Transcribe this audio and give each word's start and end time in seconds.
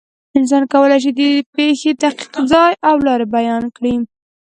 انسان 0.37 0.63
کولی 0.73 0.97
شي، 1.03 1.11
چې 1.17 1.25
د 1.35 1.39
پېښې 1.55 1.91
دقیق 2.03 2.33
ځای 2.51 2.71
او 2.89 2.95
لارې 3.07 3.25
بیان 3.35 3.63
کړي. 3.75 3.95